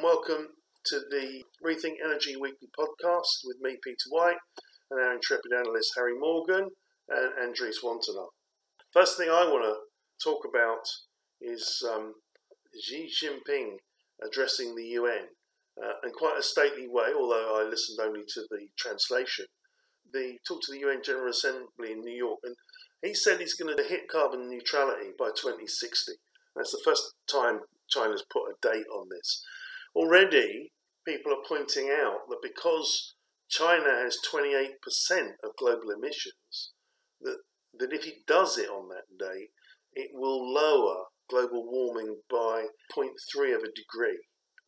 [0.00, 0.48] and welcome
[0.84, 4.36] to the Rethink Energy Weekly podcast with me, Peter White,
[4.90, 6.68] and our intrepid analyst, Harry Morgan,
[7.08, 8.28] and Andries Wantenaar.
[8.92, 9.76] First thing I want to
[10.24, 10.80] talk about
[11.40, 12.14] is um,
[12.82, 13.76] Xi Jinping
[14.26, 15.26] addressing the UN
[15.82, 19.46] uh, in quite a stately way, although I listened only to the translation.
[20.12, 22.54] The talk to the UN General Assembly in New York, and
[23.02, 26.12] he said he's going to hit carbon neutrality by 2060.
[26.56, 29.42] That's the first time China's put a date on this.
[29.94, 30.72] Already,
[31.06, 33.14] people are pointing out that because
[33.48, 34.68] China has 28%
[35.42, 36.72] of global emissions,
[37.20, 37.38] that,
[37.78, 39.50] that if it does it on that date,
[39.94, 44.18] it will lower global warming by 0.3 of a degree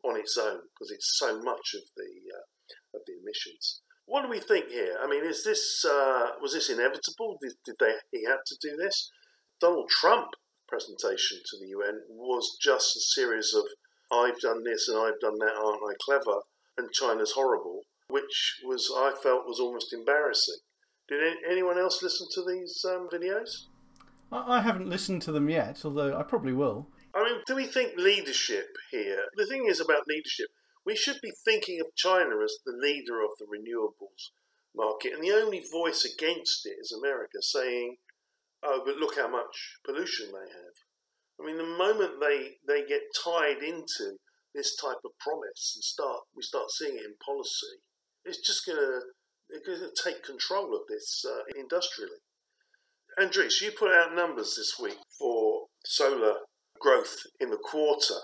[0.04, 3.82] on its own because it's so much of the uh, of the emissions.
[4.06, 4.96] What do we think here?
[5.00, 7.38] I mean, is this uh, was this inevitable?
[7.40, 9.10] Did, did they he have to do this?
[9.60, 10.28] Donald Trump
[10.68, 13.64] presentation to the UN was just a series of
[14.12, 16.40] I've done this and I've done that, aren't I clever?
[16.76, 20.58] And China's horrible, which was I felt was almost embarrassing.
[21.08, 23.66] Did anyone else listen to these um, videos?
[24.30, 26.88] I haven't listened to them yet, although I probably will.
[27.14, 29.24] I mean, do we think leadership here?
[29.36, 30.48] The thing is about leadership,
[30.86, 34.30] we should be thinking of China as the leader of the renewables
[34.74, 37.96] market, and the only voice against it is America saying,
[38.62, 40.76] oh, but look how much pollution they have.
[41.40, 44.16] I mean, the moment they, they get tied into
[44.54, 47.80] this type of promise and start we start seeing it in policy,
[48.24, 49.00] it's just going to
[49.48, 52.20] it's going to take control of this uh, industrially.
[53.18, 56.34] Andries, you put out numbers this week for solar
[56.80, 58.14] growth in the quarter.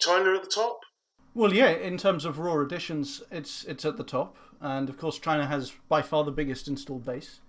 [0.00, 0.78] China at the top.
[1.34, 1.70] Well, yeah.
[1.70, 5.72] In terms of raw additions, it's it's at the top, and of course, China has
[5.88, 7.40] by far the biggest installed base,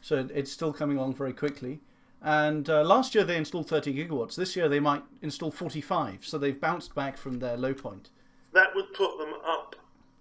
[0.00, 1.80] so it's still coming along very quickly.
[2.22, 4.36] And uh, last year they installed 30 gigawatts.
[4.36, 6.26] This year they might install 45.
[6.26, 8.10] So they've bounced back from their low point.
[8.52, 9.76] That would put them up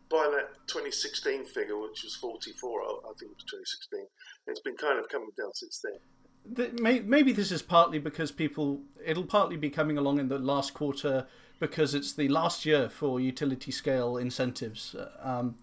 [0.10, 2.82] by that 2016 figure, which was 44.
[2.82, 2.86] I
[3.20, 4.06] think it was 2016.
[4.48, 6.00] It's been kind of coming down since then.
[6.80, 8.82] Maybe this is partly because people.
[9.04, 11.26] It'll partly be coming along in the last quarter
[11.60, 14.94] because it's the last year for utility scale incentives.
[14.94, 15.56] Uh, um,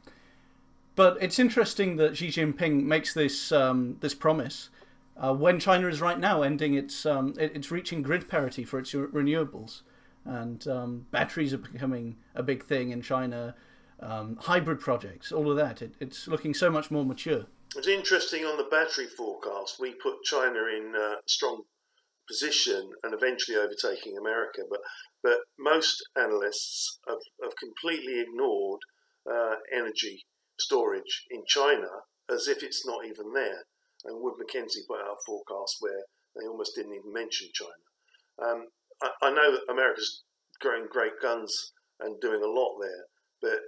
[0.97, 4.71] but it's interesting that Xi Jinping makes this um, this promise
[5.17, 8.79] uh, when China is right now ending its um, it, it's reaching grid parity for
[8.79, 9.83] its renewables,
[10.25, 13.55] and um, batteries are becoming a big thing in China.
[14.01, 15.81] Um, hybrid projects, all of that.
[15.81, 17.47] It, it's looking so much more mature.
[17.77, 19.77] It's interesting on the battery forecast.
[19.79, 21.63] We put China in a strong
[22.29, 24.81] position and eventually overtaking America, but
[25.23, 28.81] but most analysts have, have completely ignored
[29.31, 30.25] uh, energy
[30.59, 31.89] storage in China
[32.29, 33.63] as if it's not even there
[34.05, 36.05] and Wood Mackenzie put out a forecast where
[36.37, 37.87] they almost didn't even mention China.
[38.43, 38.67] Um,
[39.03, 40.25] I, I, know that America's
[40.61, 43.05] growing great guns and doing a lot there,
[43.41, 43.59] but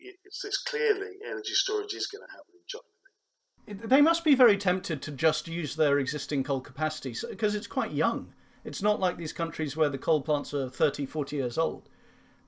[0.00, 3.88] it, it's, it's clearly energy storage is going to happen in China.
[3.88, 7.92] They must be very tempted to just use their existing coal capacity because it's quite
[7.92, 8.32] young.
[8.62, 11.88] It's not like these countries where the coal plants are 30, 40 years old.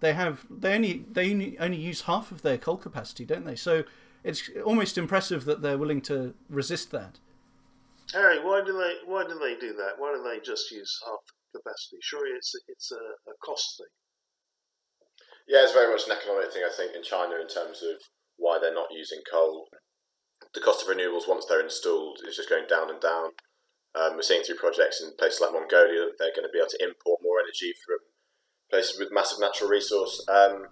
[0.01, 3.57] They have they only they only, only use half of their coal capacity, don't they?
[3.57, 3.84] So
[4.25, 7.19] it's almost impressive that they're willing to resist that.
[8.12, 9.99] Harry, why do they why do they do that?
[9.99, 11.25] Why do they just use half
[11.55, 11.99] capacity?
[12.03, 13.91] Surely it's it's a, a cost thing.
[15.49, 16.62] Yeah, it's very much an economic thing.
[16.66, 17.99] I think in China, in terms of
[18.37, 19.66] why they're not using coal,
[20.55, 23.31] the cost of renewables once they're installed is just going down and down.
[23.95, 26.69] Um, we're seeing through projects in places like Mongolia that they're going to be able
[26.69, 27.99] to import more energy from
[28.71, 30.22] places with massive natural resource.
[30.28, 30.69] Um,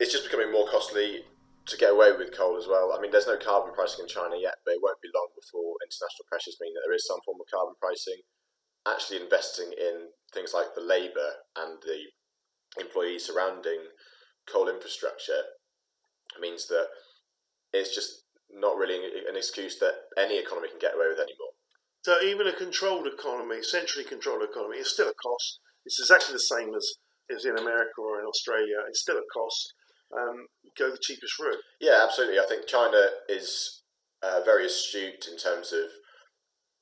[0.00, 1.24] it's just becoming more costly
[1.68, 2.96] to get away with coal as well.
[2.96, 5.76] I mean, there's no carbon pricing in China yet, but it won't be long before
[5.84, 8.24] international pressures mean that there is some form of carbon pricing.
[8.88, 12.08] Actually, investing in things like the labour and the
[12.80, 13.92] employees surrounding
[14.48, 15.44] coal infrastructure
[16.40, 16.88] means that
[17.72, 18.96] it's just not really
[19.28, 21.52] an excuse that any economy can get away with anymore.
[22.00, 25.60] So even a controlled economy, centrally controlled economy, is still a cost.
[25.84, 26.96] It's exactly the same as,
[27.28, 28.80] as in America or in Australia.
[28.88, 29.74] It's still a cost
[30.16, 30.46] um,
[30.78, 31.60] go the cheapest route.
[31.80, 32.38] Yeah, absolutely.
[32.38, 33.82] I think China is
[34.22, 35.90] uh, very astute in terms of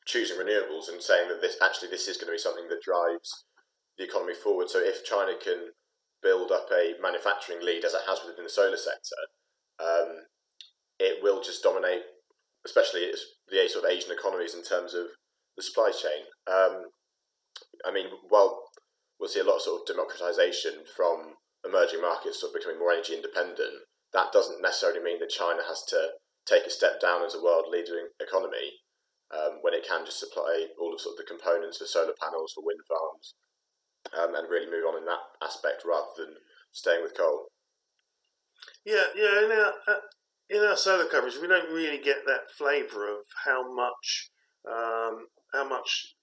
[0.06, 3.44] choosing renewables and saying that this actually this is going to be something that drives
[3.99, 4.70] the economy forward.
[4.70, 5.73] So if China can
[6.23, 9.20] build up a manufacturing lead as it has within the solar sector,
[9.81, 10.26] um,
[10.99, 12.02] it will just dominate,
[12.64, 13.11] especially
[13.49, 15.06] the sort of Asian economies in terms of
[15.56, 16.25] the supply chain.
[16.46, 16.87] Um,
[17.84, 18.62] I mean, while
[19.19, 22.92] we'll see a lot of sort of democratization from emerging markets sort of becoming more
[22.92, 26.10] energy independent, that doesn't necessarily mean that China has to
[26.46, 28.80] take a step down as a world leading economy
[29.34, 32.52] um, when it can just supply all of sort of the components for solar panels,
[32.54, 33.34] for wind farms,
[34.16, 36.34] um, and really move on in that aspect rather than
[36.72, 37.48] staying with coal.
[38.84, 39.44] Yeah, yeah.
[39.44, 40.00] In our uh,
[40.48, 44.30] in our solar coverage, we don't really get that flavour of how much
[44.68, 46.14] um, how much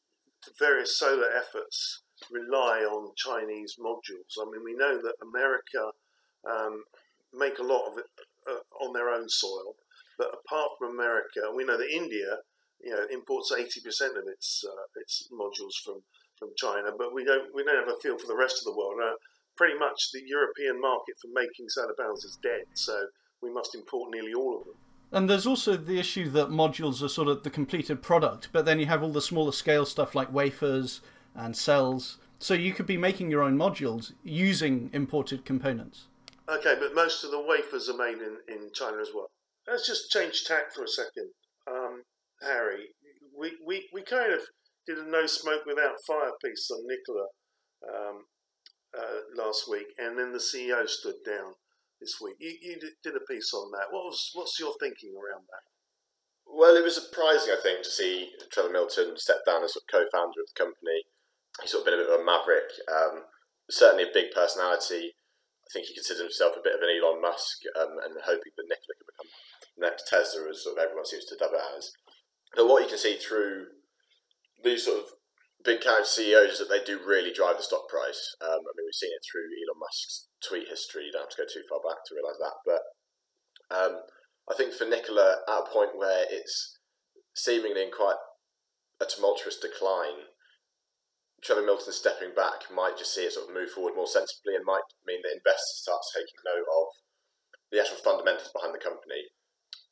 [0.59, 4.37] various solar efforts rely on Chinese modules.
[4.39, 5.91] I mean, we know that America
[6.49, 6.83] um,
[7.33, 8.05] make a lot of it
[8.49, 9.75] uh, on their own soil,
[10.17, 12.37] but apart from America, we know that India,
[12.83, 16.01] you know, imports eighty percent of its uh, its modules from,
[16.37, 18.77] from China, but we don't we don't have a feel for the rest of the
[18.77, 18.99] world.
[19.03, 19.15] Uh,
[19.55, 23.05] pretty much, the European market for making solar panels is dead, so
[23.41, 24.75] we must import nearly all of them.
[25.11, 28.79] And there's also the issue that modules are sort of the completed product, but then
[28.79, 31.01] you have all the smaller scale stuff like wafers
[31.35, 32.17] and cells.
[32.39, 36.07] So you could be making your own modules using imported components.
[36.49, 39.27] Okay, but most of the wafers are made in, in China as well.
[39.67, 41.31] Let's just change tack for a second.
[41.65, 42.03] Um,
[42.41, 42.87] Harry,
[43.37, 44.41] we, we, we kind of
[44.85, 47.27] did a no smoke without fire piece on Nikola
[47.87, 48.25] um,
[48.97, 51.53] uh, last week, and then the CEO stood down
[52.01, 52.35] this week.
[52.39, 53.87] You, you did a piece on that.
[53.91, 55.63] What was what's your thinking around that?
[56.45, 60.47] Well, it was surprising, I think, to see Trevor Milton step down as co-founder of
[60.51, 61.01] the company.
[61.61, 62.71] He's sort of been a bit of a maverick.
[62.89, 63.29] Um,
[63.69, 65.13] certainly a big personality.
[65.63, 68.67] I think he considers himself a bit of an Elon Musk, um, and hoping that
[68.67, 69.31] Nikola can become
[69.79, 71.93] next Tesla, as sort of everyone seems to dub it as.
[72.55, 73.79] But what you can see through
[74.63, 75.05] these sort of
[75.63, 78.35] big character CEOs is that they do really drive the stock price.
[78.43, 81.07] Um, I mean, we've seen it through Elon Musk's tweet history.
[81.07, 82.57] You don't have to go too far back to realise that.
[82.67, 82.83] But
[83.71, 83.93] um,
[84.51, 86.77] I think for Nikola, at a point where it's
[87.33, 88.19] seemingly in quite
[88.99, 90.27] a tumultuous decline,
[91.43, 94.63] Trevor Milton stepping back might just see it sort of move forward more sensibly and
[94.63, 96.87] might mean that investors start taking note of
[97.71, 99.27] the actual fundamentals behind the company.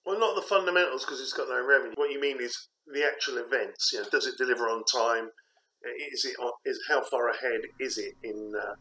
[0.05, 1.93] Well, not the fundamentals because it's got no revenue.
[1.95, 2.55] What you mean is
[2.87, 3.91] the actual events.
[3.93, 5.29] You know, does it deliver on time?
[6.13, 8.75] Is it is how far ahead is it in uh,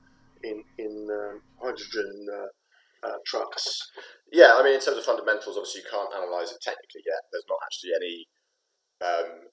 [0.44, 3.64] in in um, hydrogen uh, uh, trucks?
[4.32, 7.24] Yeah, I mean, in terms of fundamentals, obviously you can't analyse it technically yet.
[7.32, 8.14] There's not actually any.
[9.00, 9.48] Um,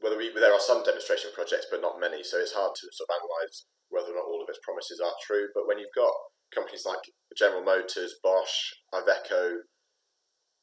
[0.00, 3.08] whether we, there are some demonstration projects, but not many, so it's hard to sort
[3.08, 5.48] of analyse whether or not all of its promises are true.
[5.54, 6.12] But when you've got
[6.52, 7.00] companies like
[7.36, 9.66] General Motors, Bosch, Iveco,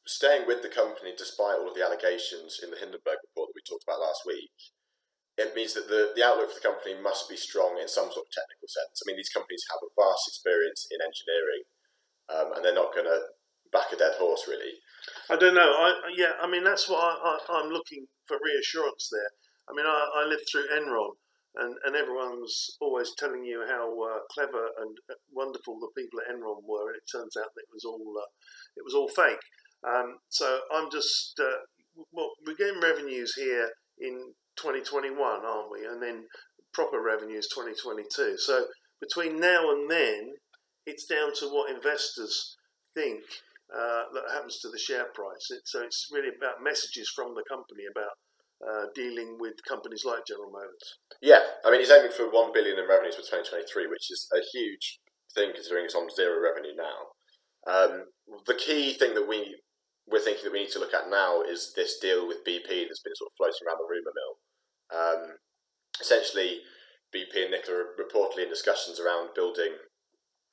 [0.06, 3.64] staying with the company despite all of the allegations in the Hindenburg report that we
[3.64, 4.52] talked about last week,
[5.34, 8.28] it means that the, the outlook for the company must be strong in some sort
[8.28, 9.02] of technical sense.
[9.02, 11.64] I mean, these companies have a vast experience in engineering,
[12.30, 13.34] um, and they're not going to
[13.74, 14.78] back a dead horse, really.
[15.30, 15.72] I don't know.
[15.72, 19.30] I, yeah, I mean, that's what I, am looking for reassurance there.
[19.68, 21.16] I mean, I, I lived through Enron,
[21.56, 24.96] and, and everyone's always telling you how uh, clever and
[25.32, 28.30] wonderful the people at Enron were, and it turns out that it was all uh,
[28.76, 29.42] it was all fake.
[29.86, 31.64] Um, so I'm just uh,
[32.12, 35.86] well, we're getting revenues here in 2021, aren't we?
[35.86, 36.24] And then
[36.72, 38.36] proper revenues 2022.
[38.38, 38.66] So
[39.00, 40.34] between now and then,
[40.86, 42.56] it's down to what investors
[42.94, 43.22] think
[43.72, 45.50] uh, that happens to the share price.
[45.50, 48.16] It, so it's really about messages from the company about
[48.60, 50.98] uh, dealing with companies like General Motors.
[51.20, 54.40] Yeah, I mean, he's aiming for one billion in revenues for 2023, which is a
[54.52, 55.00] huge
[55.34, 57.14] thing considering it's on zero revenue now.
[57.66, 58.04] Um,
[58.46, 59.56] the key thing that we
[60.06, 63.00] we're thinking that we need to look at now is this deal with BP that's
[63.00, 64.34] been sort of floating around the rumour mill.
[64.92, 65.22] Um,
[65.98, 66.60] essentially,
[67.14, 69.80] BP and Nikola are reportedly in discussions around building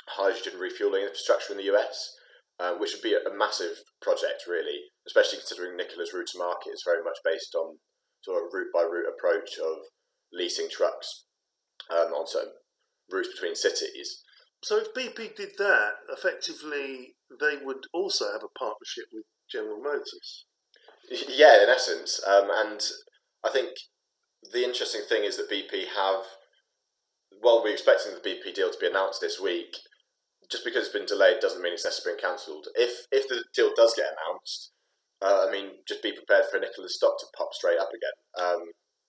[0.08, 2.16] hydrogen refueling infrastructure in the US,
[2.62, 6.72] um, which would be a, a, massive project, really, especially considering Nikola's route to market
[6.74, 7.78] is very much based on
[8.24, 9.78] sort of route by route approach of
[10.32, 11.26] leasing trucks
[11.90, 12.54] um, on certain
[13.12, 14.22] routes between cities.
[14.64, 20.46] So, if BP did that, effectively, they would also have a partnership with General Motors.
[21.10, 22.80] Yeah, in essence, um, and
[23.44, 23.72] I think
[24.54, 26.24] the interesting thing is that BP have,
[27.42, 29.76] Well, we're expecting the BP deal to be announced this week,
[30.50, 32.68] just because it's been delayed doesn't mean it's necessarily been cancelled.
[32.76, 34.72] If if the deal does get announced,
[35.22, 38.18] uh, I mean, just be prepared for Nikola's stock to pop straight up again.
[38.42, 38.62] Um,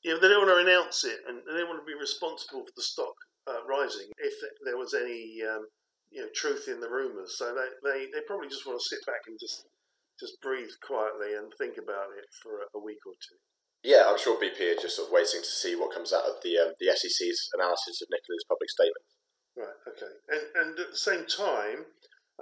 [0.05, 2.75] yeah, they don't want to announce it, and they don't want to be responsible for
[2.77, 3.15] the stock
[3.47, 4.35] uh, rising if
[4.65, 5.67] there was any um,
[6.11, 7.39] you know truth in the rumours.
[7.39, 9.65] So they, they, they probably just want to sit back and just
[10.21, 13.41] just breathe quietly and think about it for a, a week or two.
[13.83, 16.39] Yeah, I'm sure BP are just sort of waiting to see what comes out of
[16.45, 19.03] the um, the SEC's analysis of Nikola's public statement.
[19.57, 19.79] Right.
[19.89, 20.13] Okay.
[20.29, 21.85] And and at the same time,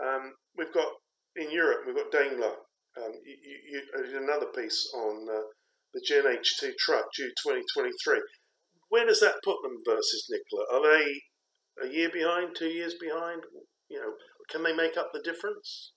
[0.00, 0.88] um, we've got
[1.36, 2.54] in Europe we've got Daimler.
[2.98, 3.36] Um, you,
[3.70, 5.42] you, you did another piece on uh,
[5.94, 8.20] the Gen H2 truck due 2023.
[8.88, 10.66] Where does that put them versus Nikola?
[10.72, 13.42] Are they a year behind, two years behind?
[13.88, 14.12] You know,
[14.50, 15.92] can they make up the difference?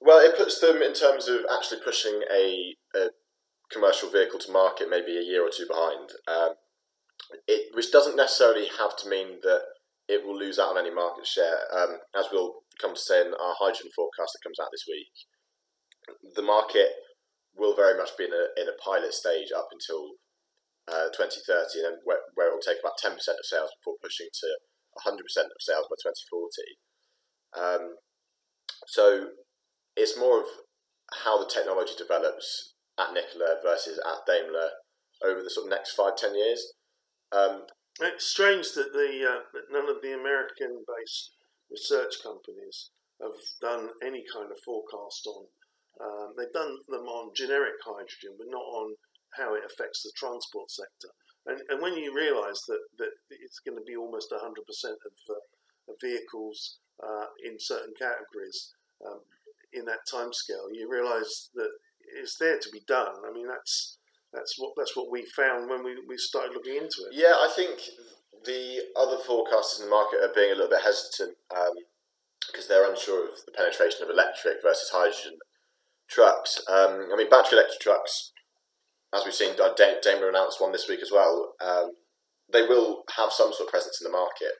[0.00, 3.08] Well, it puts them in terms of actually pushing a, a
[3.70, 6.10] commercial vehicle to market maybe a year or two behind.
[6.26, 6.54] Um,
[7.46, 9.62] it, which doesn't necessarily have to mean that
[10.10, 11.70] it will lose out on any market share.
[11.70, 15.14] Um, as we'll come to say in our hydrogen forecast that comes out this week,
[16.34, 16.90] the market
[17.54, 20.18] will very much be in a, in a pilot stage up until
[20.90, 24.50] uh, 2030, and where, where it will take about 10% of sales before pushing to
[25.06, 26.74] 100% of sales by 2040.
[27.54, 27.94] Um,
[28.90, 29.38] so
[29.94, 30.50] it's more of
[31.22, 34.74] how the technology develops at Nikola versus at Daimler
[35.22, 36.74] over the sort of next five, ten years.
[37.30, 41.30] Um, it's strange that the uh, that none of the American-based
[41.70, 42.90] research companies
[43.20, 45.44] have done any kind of forecast on.
[46.00, 48.96] Um, they've done them on generic hydrogen, but not on
[49.36, 51.12] how it affects the transport sector.
[51.46, 55.92] And, and when you realise that, that it's going to be almost 100% of, uh,
[55.92, 58.72] of vehicles uh, in certain categories
[59.06, 59.20] um,
[59.72, 61.70] in that time scale, you realise that
[62.20, 63.14] it's there to be done.
[63.28, 63.98] I mean, that's
[64.32, 67.12] that's what that's what we found when we, we started looking into it.
[67.12, 67.80] Yeah, I think
[68.44, 72.88] the other forecasters in the market are being a little bit hesitant because um, they're
[72.88, 75.38] unsure of the penetration of electric versus hydrogen
[76.08, 76.60] trucks.
[76.68, 78.32] Um, I mean, battery electric trucks,
[79.14, 81.54] as we've seen, Daimler announced one this week as well.
[81.60, 81.92] Um,
[82.52, 84.54] they will have some sort of presence in the market,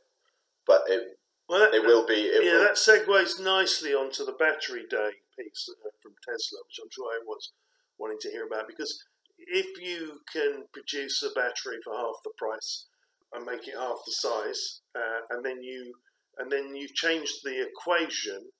[0.66, 2.30] but it well, that, it will be.
[2.30, 5.66] It yeah, will, that segues nicely onto the battery day piece
[6.00, 7.50] from Tesla, which I'm sure everyone's
[7.98, 8.68] wanting to hear about.
[8.68, 9.02] Because
[9.46, 12.86] if you can produce a battery for half the price
[13.32, 15.92] and make it half the size, uh, and then you
[16.38, 18.50] and then you've changed the equation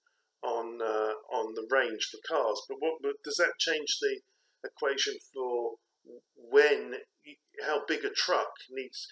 [0.43, 2.63] on uh, on the range for cars.
[2.69, 4.21] But what but does that change the
[4.65, 5.73] equation for
[6.37, 6.95] when
[7.67, 9.07] how big a truck needs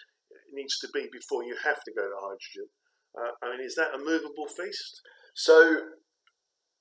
[0.53, 2.69] needs to be before you have to go to hydrogen?
[3.17, 5.01] Uh, I mean, is that a movable feast?
[5.35, 5.81] So,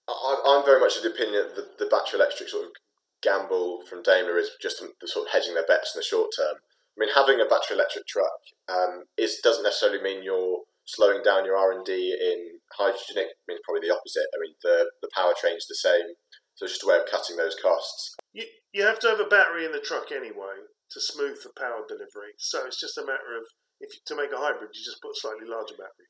[0.08, 2.72] I'm very much of the opinion that the, the battery electric sort of
[3.22, 6.58] gamble from Daimler is just the sort of hedging their bets in the short term.
[6.58, 11.46] I mean, having a battery electric truck um, is doesn't necessarily mean you're slowing down
[11.46, 13.30] your R and D in hydrogen.
[13.30, 14.28] It means probably the opposite.
[14.34, 16.18] I mean, the the powertrain is the same,
[16.56, 18.16] so it's just a way of cutting those costs.
[18.34, 21.84] You you have to have a battery in the truck anyway to smooth the power
[21.88, 22.34] delivery.
[22.38, 23.44] So it's just a matter of
[23.80, 26.10] if you, to make a hybrid, you just put a slightly larger battery.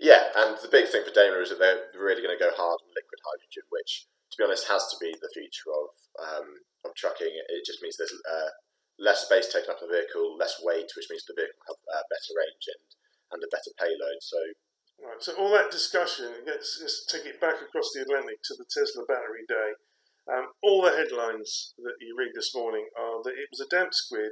[0.00, 2.78] Yeah, and the big thing for Daimler is that they're really going to go hard
[2.82, 6.48] on liquid hydrogen, which, to be honest, has to be the future of um,
[6.84, 7.30] of trucking.
[7.30, 8.50] It just means there's uh,
[8.98, 12.32] less space taken up the vehicle, less weight, which means the vehicle have uh, better
[12.34, 12.82] range and,
[13.36, 14.20] and a better payload.
[14.20, 14.40] So,
[15.02, 15.20] right.
[15.22, 19.06] So all that discussion, let's, let's take it back across the Atlantic to the Tesla
[19.06, 19.70] Battery Day.
[20.30, 23.90] Um, all the headlines that you read this morning are that it was a damp
[23.92, 24.30] squid,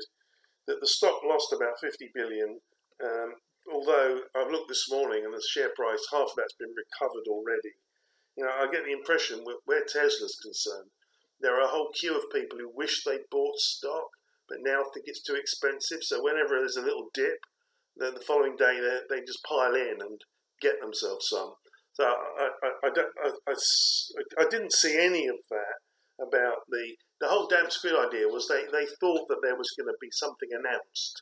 [0.67, 2.63] that the stock lost about 50 billion,
[3.03, 3.35] um,
[3.73, 7.75] although I've looked this morning and the share price, half of that's been recovered already.
[8.41, 10.89] You know, I get the impression where Tesla's concerned,
[11.43, 14.09] there are a whole queue of people who wish they'd bought stock,
[14.49, 15.99] but now think it's too expensive.
[16.01, 17.45] So whenever there's a little dip,
[17.97, 20.25] then the following day they, they just pile in and
[20.63, 21.53] get themselves some.
[21.93, 23.55] So I, I, I, don't, I, I,
[24.41, 25.77] I didn't see any of that
[26.25, 29.89] about the the whole damn squid idea was they, they thought that there was going
[29.89, 31.21] to be something announced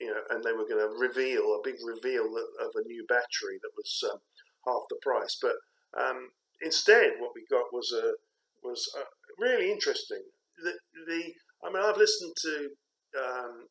[0.00, 2.26] you know, and they were going to reveal a big reveal
[2.60, 4.18] of a new battery that was um,
[4.66, 5.38] half the price.
[5.40, 5.56] But
[5.94, 8.14] um, instead, what we got was a
[8.66, 9.02] was a
[9.42, 10.22] really interesting.
[10.62, 10.72] The,
[11.06, 11.32] the
[11.64, 12.70] I mean, I've listened to
[13.18, 13.66] um,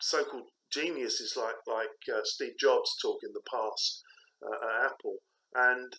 [0.00, 4.02] so-called geniuses like like uh, Steve Jobs talk in the past
[4.42, 5.16] uh, at Apple,
[5.54, 5.92] and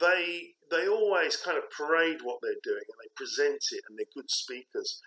[0.00, 4.14] they they always kind of parade what they're doing and they present it and they're
[4.14, 5.00] good speakers.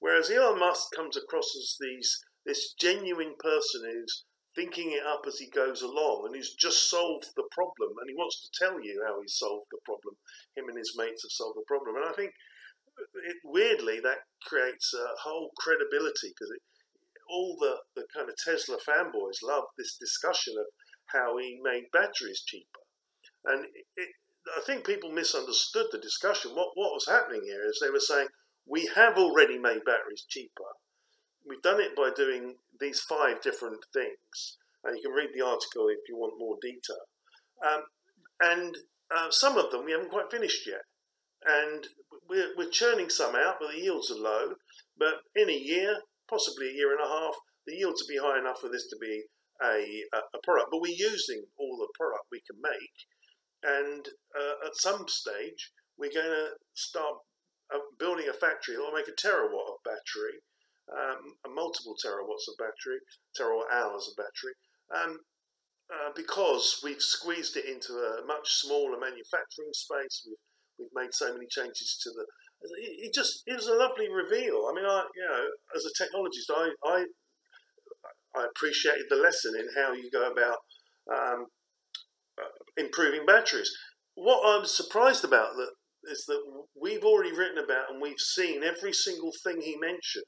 [0.00, 5.38] Whereas Elon Musk comes across as these this genuine person who's thinking it up as
[5.38, 9.02] he goes along and who's just solved the problem and he wants to tell you
[9.06, 10.14] how he solved the problem.
[10.56, 11.96] Him and his mates have solved the problem.
[11.96, 12.32] And I think
[12.96, 16.52] it, weirdly that creates a whole credibility because
[17.28, 20.66] all the, the kind of Tesla fanboys love this discussion of
[21.12, 22.84] how he made batteries cheaper.
[23.44, 24.08] And it,
[24.56, 26.52] I think people misunderstood the discussion.
[26.52, 28.28] What, what was happening here is they were saying,
[28.66, 30.72] we have already made batteries cheaper
[31.46, 34.58] we've done it by doing these five different things.
[34.84, 37.04] And you can read the article if you want more detail.
[37.64, 37.82] Um,
[38.40, 38.76] and
[39.10, 40.82] uh, some of them we haven't quite finished yet.
[41.46, 41.86] And
[42.28, 44.54] we're, we're churning some out, but the yields are low.
[44.96, 45.96] But in a year,
[46.28, 47.34] possibly a year and a half,
[47.66, 49.24] the yields will be high enough for this to be
[49.62, 50.68] a, a product.
[50.70, 52.96] But we're using all the product we can make.
[53.62, 57.24] And uh, at some stage, we're going to start
[57.74, 60.40] uh, building a factory that will make a terawatt of battery
[60.92, 63.00] um, multiple terawatts of battery,
[63.32, 64.54] terawatt hours of battery,
[64.92, 65.20] um,
[65.92, 70.24] uh, because we've squeezed it into a much smaller manufacturing space.
[70.26, 70.38] We've
[70.78, 72.24] we've made so many changes to the.
[72.80, 74.66] It, it just it was a lovely reveal.
[74.68, 75.44] I mean, I you know,
[75.76, 77.04] as a technologist, I I,
[78.36, 80.58] I appreciated the lesson in how you go about
[81.12, 81.46] um,
[82.40, 83.70] uh, improving batteries.
[84.14, 85.70] what I'm surprised about that
[86.10, 86.40] is that
[86.80, 90.24] we've already written about and we've seen every single thing he mentioned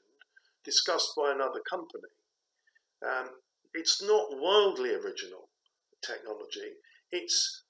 [0.63, 2.13] discussed by another company.
[3.05, 3.29] Um,
[3.73, 5.46] it's not wildly original
[6.05, 6.77] technology.
[7.11, 7.63] It's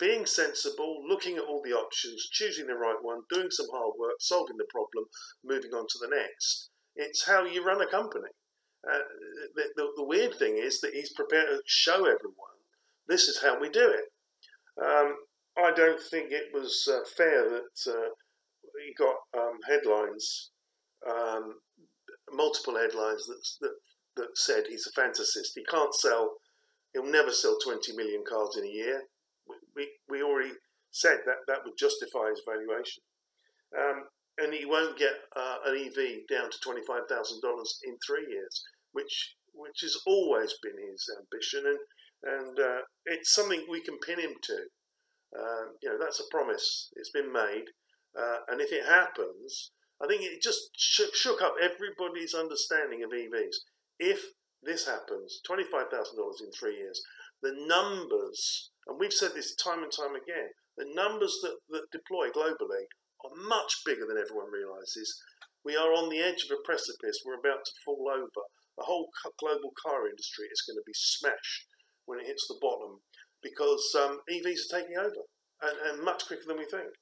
[0.00, 4.16] being sensible, looking at all the options, choosing the right one, doing some hard work,
[4.20, 5.04] solving the problem,
[5.44, 6.70] moving on to the next.
[6.94, 8.30] It's how you run a company.
[8.88, 8.98] Uh,
[9.54, 12.56] the, the, the, weird thing is that he's prepared to show everyone
[13.08, 14.84] this is how we do it.
[14.84, 15.16] Um,
[15.58, 18.10] I don't think it was uh, fair that uh,
[18.84, 20.50] he got um, headlines,
[21.08, 21.54] um,
[22.32, 23.74] multiple headlines that, that
[24.16, 25.52] that said he's a fantasist.
[25.54, 26.36] He can't sell.
[26.96, 29.02] He'll never sell 20 million cars in a year.
[29.76, 30.52] We, we already
[30.90, 33.02] said that that would justify his valuation.
[33.76, 34.04] Um,
[34.38, 37.04] and he won't get uh, an EV down to $25,000
[37.84, 41.64] in three years, which which has always been his ambition.
[41.66, 41.78] And,
[42.22, 44.56] and uh, it's something we can pin him to.
[45.38, 46.90] Uh, you know, that's a promise.
[46.96, 47.64] It's been made.
[48.18, 49.72] Uh, and if it happens,
[50.02, 53.56] I think it just shook, shook up everybody's understanding of EVs.
[53.98, 54.20] If
[54.62, 55.92] this happens, $25,000
[56.40, 57.02] in three years,
[57.42, 62.28] the numbers, and we've said this time and time again, the numbers that, that deploy
[62.28, 62.88] globally
[63.24, 65.16] are much bigger than everyone realizes.
[65.64, 67.24] We are on the edge of a precipice.
[67.24, 68.44] We're about to fall over.
[68.76, 69.08] The whole
[69.40, 71.66] global car industry is going to be smashed
[72.04, 73.00] when it hits the bottom
[73.42, 75.24] because um, EVs are taking over
[75.62, 76.92] and, and, much quicker than we think.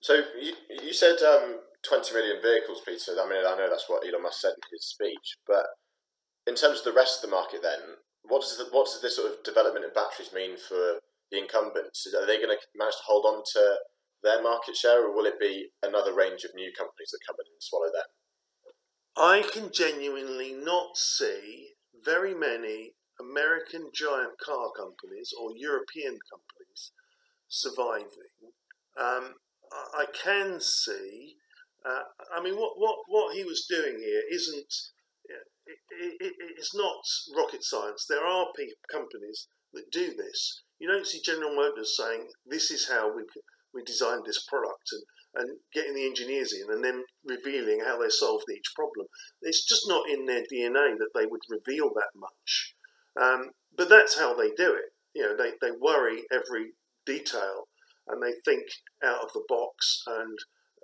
[0.00, 3.14] So you, you said um, 20 million vehicles, Peter.
[3.16, 5.64] I mean, I know that's what Elon Musk said in his speech, but
[6.46, 9.16] in terms of the rest of the market, then what does the, what does this
[9.16, 12.06] sort of development in batteries mean for the incumbents?
[12.14, 13.76] Are they going to manage to hold on to
[14.22, 17.52] their market share, or will it be another range of new companies that come in
[17.52, 18.08] and swallow them?
[19.16, 21.74] I can genuinely not see
[22.04, 26.92] very many American giant car companies or European companies
[27.46, 28.52] surviving.
[28.98, 29.34] Um,
[29.72, 31.36] I can see.
[31.84, 32.00] Uh,
[32.34, 34.72] I mean, what, what, what he was doing here isn't
[35.66, 37.04] it, it, it's not
[37.36, 38.06] rocket science.
[38.08, 38.46] There are
[38.90, 40.62] companies that do this.
[40.78, 43.24] You don't see General Motors saying this is how we
[43.72, 45.02] we designed this product and,
[45.34, 49.06] and getting the engineers in and then revealing how they solved each problem.
[49.42, 52.74] It's just not in their DNA that they would reveal that much.
[53.20, 54.92] Um, but that's how they do it.
[55.14, 56.72] You know, they, they worry every
[57.04, 57.68] detail
[58.06, 58.66] and they think
[59.02, 60.38] out of the box and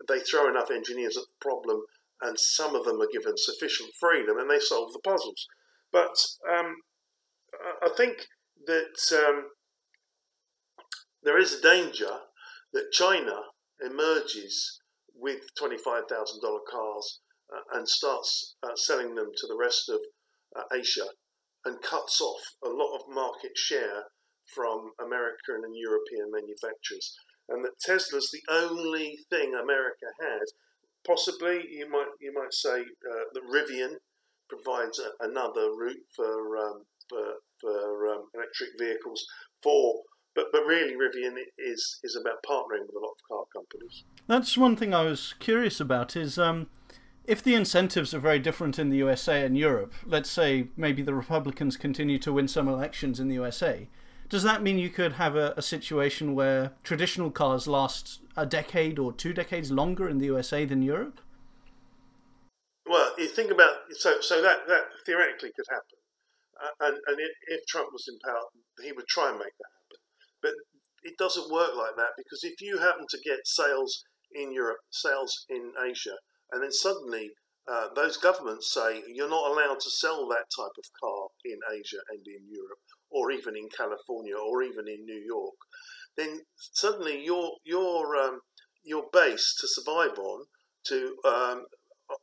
[0.09, 1.83] they throw enough engineers at the problem
[2.23, 5.47] and some of them are given sufficient freedom and they solve the puzzles.
[5.93, 6.17] But
[6.49, 6.77] um,
[7.83, 8.27] I think
[8.67, 9.45] that um,
[11.23, 12.11] there is a danger
[12.73, 13.37] that China
[13.85, 14.81] emerges
[15.15, 16.07] with $25,000
[16.71, 17.21] cars
[17.53, 20.01] uh, and starts uh, selling them to the rest of
[20.57, 21.07] uh, Asia
[21.65, 24.05] and cuts off a lot of market share
[24.55, 27.15] from American and European manufacturers.
[27.49, 30.53] And that Tesla's the only thing America has
[31.07, 33.95] Possibly, you might you might say uh, that Rivian
[34.49, 39.25] provides a, another route for um, for, for um, electric vehicles
[39.63, 40.03] for
[40.35, 44.05] but but really Rivian is is about partnering with a lot of car companies.
[44.27, 46.69] That's one thing I was curious about is um,
[47.25, 49.93] if the incentives are very different in the USA and Europe.
[50.05, 53.89] Let's say maybe the Republicans continue to win some elections in the USA.
[54.31, 58.97] Does that mean you could have a, a situation where traditional cars last a decade
[58.97, 61.21] or two decades longer in the USA than Europe?
[62.87, 65.99] Well, you think about so so that that theoretically could happen,
[66.63, 68.47] uh, and and it, if Trump was in power,
[68.83, 70.01] he would try and make that happen.
[70.41, 70.53] But
[71.03, 75.45] it doesn't work like that because if you happen to get sales in Europe, sales
[75.49, 76.17] in Asia,
[76.53, 77.31] and then suddenly
[77.67, 81.99] uh, those governments say you're not allowed to sell that type of car in Asia
[82.11, 85.55] and in Europe, or even in California or even in New York,
[86.17, 88.41] then suddenly your your um,
[88.85, 90.47] your base to survive on
[90.87, 91.67] to um,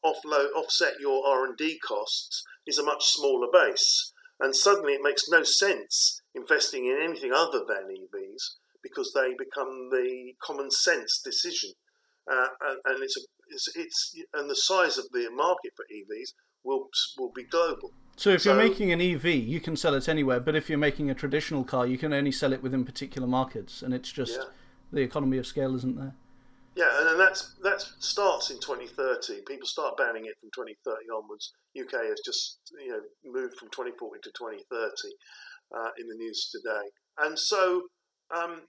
[0.04, 5.04] offload offset your R and D costs is a much smaller base, and suddenly it
[5.04, 11.20] makes no sense investing in anything other than EVs because they become the common sense
[11.24, 11.72] decision,
[12.32, 16.34] uh, and, and it's, a, it's it's and the size of the market for EVs
[16.64, 17.92] will will be global.
[18.18, 20.40] So if so, you're making an EV, you can sell it anywhere.
[20.40, 23.84] But if you're making a traditional car, you can only sell it within particular markets,
[23.84, 24.50] and it's just yeah.
[24.92, 26.16] the economy of scale isn't there.
[26.76, 29.42] Yeah, and then that's that starts in 2030.
[29.48, 31.54] People start banning it from 2030 onwards.
[31.80, 35.14] UK has just you know moved from 2040 to 2030
[35.76, 37.84] uh, in the news today, and so
[38.36, 38.62] um,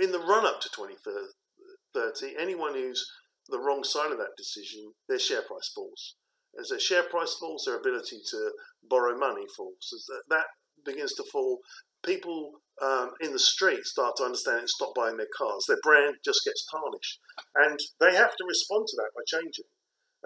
[0.00, 3.06] in the run up to 2030, anyone who's
[3.48, 6.16] the wrong side of that decision, their share price falls.
[6.58, 8.52] As their share price falls, their ability to
[8.88, 9.92] borrow money falls.
[9.94, 10.46] As that, that
[10.84, 11.60] begins to fall,
[12.04, 15.64] people um, in the street start to understand and stop buying their cars.
[15.68, 17.18] Their brand just gets tarnished.
[17.54, 19.66] And they have to respond to that by changing.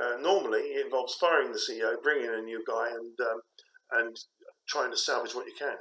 [0.01, 3.41] Uh, normally, it involves firing the CEO, bringing in a new guy, and, um,
[3.93, 4.17] and
[4.69, 5.77] trying to salvage what you can,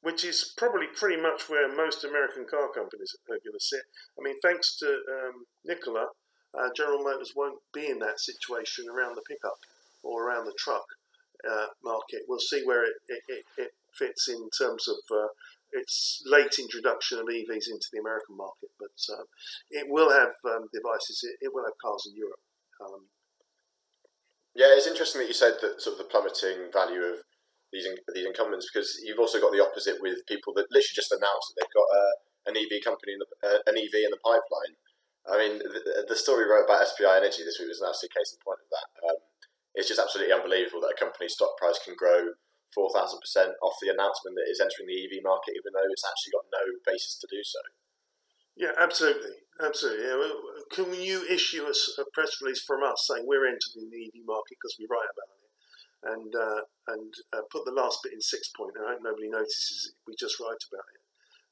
[0.00, 3.82] which is probably pretty much where most American car companies are going to sit.
[4.18, 6.08] I mean, thanks to um, Nikola,
[6.58, 9.58] uh, General Motors won't be in that situation around the pickup
[10.02, 10.84] or around the truck
[11.48, 12.22] uh, market.
[12.28, 15.28] We'll see where it, it, it fits in terms of uh,
[15.72, 19.26] its late introduction of EVs into the American market, but uh,
[19.70, 21.26] it will have um, devices.
[21.26, 22.42] It, it, will have cars in Europe.
[22.80, 23.10] Um,
[24.54, 27.26] yeah, it's interesting that you said that sort of the plummeting value of
[27.74, 31.50] these these incumbents because you've also got the opposite with people that literally just announced
[31.50, 32.14] that they've got uh,
[32.46, 34.78] an EV company in the uh, an EV in the pipeline.
[35.24, 38.36] I mean, the, the story wrote about SPI Energy this week was an absolute case
[38.36, 38.88] in point of that.
[39.08, 39.18] Um,
[39.74, 42.36] it's just absolutely unbelievable that a company's stock price can grow
[42.76, 42.92] 4,000%
[43.62, 46.64] off the announcement that it's entering the EV market, even though it's actually got no
[46.84, 47.62] basis to do so.
[48.54, 49.34] Yeah, absolutely.
[49.62, 50.06] Absolutely.
[50.06, 50.18] Yeah.
[50.70, 54.58] Can you issue a, a, press release from us saying we're entering the EV market
[54.58, 55.50] because we write about it?
[56.04, 58.76] And uh, and uh, put the last bit in six point.
[58.76, 61.00] I hope nobody notices we just write about it.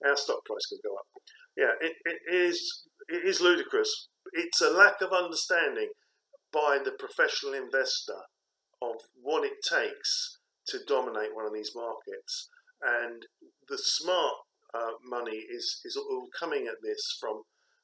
[0.06, 1.06] Our stock price could go up.
[1.56, 4.08] Yeah, it, it is it is ludicrous.
[4.32, 5.88] It's a lack of understanding
[6.52, 8.28] by the professional investor
[8.80, 10.38] of what it takes
[10.68, 12.48] to dominate one of these markets.
[12.82, 13.22] And
[13.68, 14.34] the smart
[14.74, 17.42] uh, money is is all coming at this from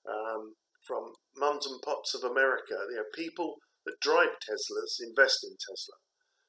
[0.09, 0.55] um,
[0.87, 2.75] from mums and pops of America.
[2.91, 5.95] There are people that drive Teslas invest in Tesla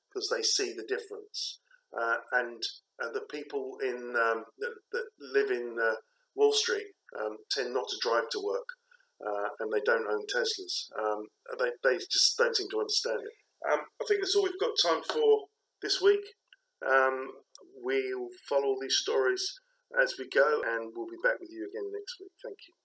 [0.08, 1.60] because they see the difference,
[1.98, 2.64] uh, and
[3.04, 5.96] uh, the people in um, that, that, live in uh,
[6.36, 8.68] Wall Street um, tend not to drive to work,
[9.26, 10.90] uh, and they don't own Teslas.
[10.98, 13.36] Um, they they just don't seem to understand it.
[13.72, 15.48] Um, I think that's all we've got time for
[15.82, 16.24] this week.
[16.86, 17.32] Um,
[17.82, 19.44] we'll follow these stories
[20.02, 22.32] as we go, and we'll be back with you again next week.
[22.44, 22.79] Thank you.